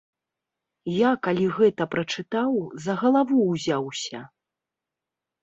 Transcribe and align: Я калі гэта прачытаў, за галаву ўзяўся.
Я 0.91 1.11
калі 1.27 1.45
гэта 1.57 1.87
прачытаў, 1.93 2.57
за 2.87 2.93
галаву 3.03 3.45
ўзяўся. 3.53 4.25